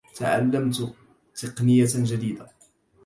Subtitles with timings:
[0.15, 0.93] تعلمت
[1.35, 2.47] تقنية جديدة.